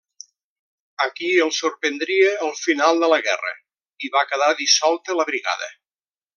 Aquí 1.05 1.27
el 1.43 1.51
sorprendria 1.57 2.31
el 2.47 2.55
final 2.63 3.05
de 3.05 3.11
la 3.13 3.21
guerra, 3.29 3.53
i 4.09 4.13
va 4.17 4.27
quedar 4.33 4.51
dissolta 4.65 5.21
la 5.21 5.31
brigada. 5.33 5.73